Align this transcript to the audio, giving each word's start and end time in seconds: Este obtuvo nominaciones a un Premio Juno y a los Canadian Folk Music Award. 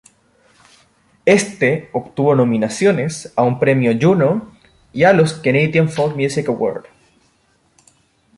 Este 1.27 1.91
obtuvo 1.93 2.33
nominaciones 2.33 3.31
a 3.35 3.43
un 3.43 3.59
Premio 3.59 3.95
Juno 4.01 4.51
y 4.93 5.03
a 5.03 5.13
los 5.13 5.33
Canadian 5.35 5.89
Folk 5.89 6.15
Music 6.15 6.49
Award. 6.49 6.85